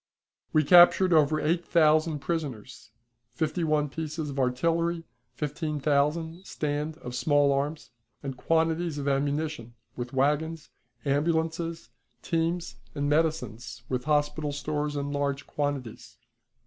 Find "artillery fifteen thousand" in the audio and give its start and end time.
4.39-6.43